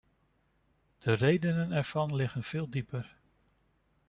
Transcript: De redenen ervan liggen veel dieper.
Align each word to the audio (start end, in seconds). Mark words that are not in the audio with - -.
De 0.99 1.13
redenen 1.13 1.71
ervan 1.71 2.15
liggen 2.15 2.43
veel 2.43 2.69
dieper. 2.69 3.17